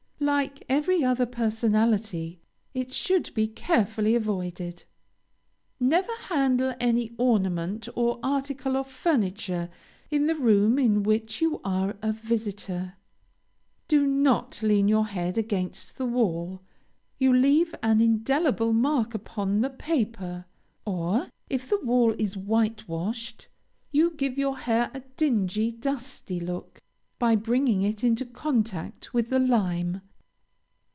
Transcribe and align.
Like 0.23 0.63
every 0.69 1.03
other 1.03 1.25
personality, 1.25 2.41
it 2.75 2.93
should 2.93 3.33
be 3.33 3.47
carefully 3.47 4.13
avoided. 4.13 4.83
Never 5.79 6.13
handle 6.29 6.75
any 6.79 7.11
ornament 7.17 7.89
or 7.95 8.19
article 8.21 8.77
of 8.77 8.87
furniture 8.87 9.67
in 10.11 10.27
the 10.27 10.35
room 10.35 10.77
in 10.77 11.01
which 11.01 11.41
you 11.41 11.59
are 11.63 11.97
a 12.03 12.13
visitor. 12.13 12.97
Do 13.87 14.05
not 14.05 14.61
lean 14.61 14.87
your 14.87 15.07
head 15.07 15.39
against 15.39 15.97
the 15.97 16.05
wall. 16.05 16.61
You 17.17 17.33
leave 17.33 17.73
an 17.81 17.99
indelible 17.99 18.73
mark 18.73 19.15
upon 19.15 19.61
the 19.61 19.71
paper, 19.71 20.45
or, 20.85 21.29
if 21.49 21.67
the 21.67 21.83
wall 21.83 22.13
is 22.19 22.37
whitewashed, 22.37 23.47
you 23.91 24.11
give 24.11 24.37
your 24.37 24.59
hair 24.59 24.91
a 24.93 24.99
dingy, 25.17 25.71
dusty 25.71 26.39
look, 26.39 26.79
by 27.17 27.35
bringing 27.35 27.81
it 27.81 28.03
into 28.03 28.23
contact 28.23 29.15
with 29.15 29.31
the 29.31 29.39
lime. 29.39 29.99